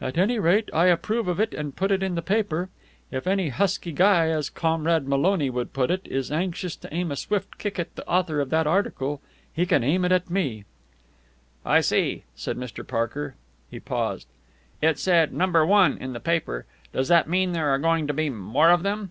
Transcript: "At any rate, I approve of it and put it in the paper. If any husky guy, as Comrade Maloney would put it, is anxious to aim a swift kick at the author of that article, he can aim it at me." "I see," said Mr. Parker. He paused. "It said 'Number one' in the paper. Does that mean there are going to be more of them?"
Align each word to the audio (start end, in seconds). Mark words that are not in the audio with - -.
"At 0.00 0.16
any 0.16 0.38
rate, 0.38 0.68
I 0.72 0.86
approve 0.86 1.26
of 1.26 1.40
it 1.40 1.52
and 1.52 1.74
put 1.74 1.90
it 1.90 2.00
in 2.00 2.14
the 2.14 2.22
paper. 2.22 2.68
If 3.10 3.26
any 3.26 3.48
husky 3.48 3.90
guy, 3.90 4.28
as 4.28 4.48
Comrade 4.48 5.08
Maloney 5.08 5.50
would 5.50 5.72
put 5.72 5.90
it, 5.90 6.02
is 6.04 6.30
anxious 6.30 6.76
to 6.76 6.94
aim 6.94 7.10
a 7.10 7.16
swift 7.16 7.58
kick 7.58 7.80
at 7.80 7.96
the 7.96 8.06
author 8.06 8.38
of 8.38 8.50
that 8.50 8.68
article, 8.68 9.20
he 9.52 9.66
can 9.66 9.82
aim 9.82 10.04
it 10.04 10.12
at 10.12 10.30
me." 10.30 10.66
"I 11.64 11.80
see," 11.80 12.22
said 12.36 12.56
Mr. 12.56 12.86
Parker. 12.86 13.34
He 13.68 13.80
paused. 13.80 14.28
"It 14.80 15.00
said 15.00 15.32
'Number 15.34 15.66
one' 15.66 15.98
in 15.98 16.12
the 16.12 16.20
paper. 16.20 16.64
Does 16.92 17.08
that 17.08 17.28
mean 17.28 17.50
there 17.50 17.70
are 17.70 17.78
going 17.80 18.06
to 18.06 18.14
be 18.14 18.30
more 18.30 18.70
of 18.70 18.84
them?" 18.84 19.10